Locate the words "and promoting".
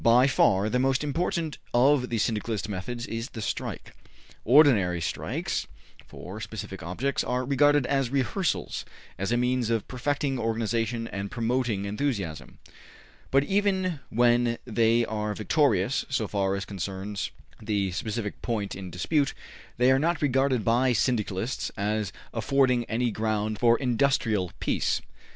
11.09-11.85